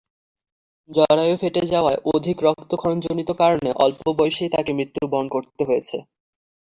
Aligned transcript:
জরায়ু 0.89 1.35
ফেটে 1.41 1.61
যাওয়ায় 1.73 1.99
অধিক 2.13 2.37
রক্তক্ষরণজনিত 2.47 3.29
কারণে 3.41 3.69
অল্প 3.83 4.01
বয়সেই 4.17 4.49
মৃত্যুবরণ 4.73 5.27
করতে 5.27 5.61
হয়েছে 5.63 5.97
তাকে। 5.97 6.09